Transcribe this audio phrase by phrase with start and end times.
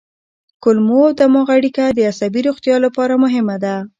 [0.63, 3.75] کولمو او دماغ اړیکه د عصبي روغتیا لپاره مهمه ده.